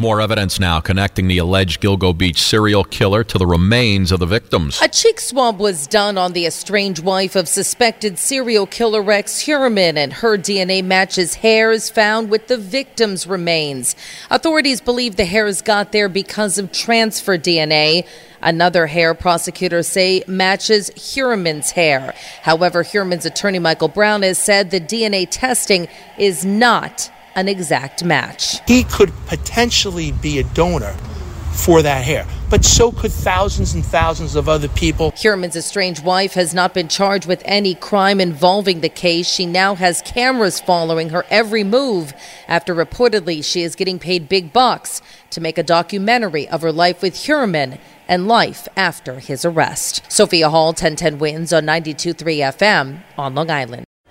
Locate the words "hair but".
32.04-32.64